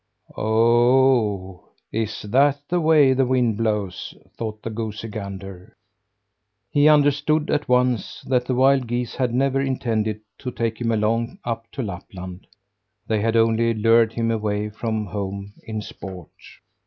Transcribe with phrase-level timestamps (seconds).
[0.35, 1.69] "Oh!
[1.91, 5.77] is that the way the wind blows," thought the goosey gander.
[6.71, 11.37] He understood at once that the wild geese had never intended to take him along
[11.43, 12.47] up to Lapland.
[13.05, 16.31] They had only lured him away from home in sport.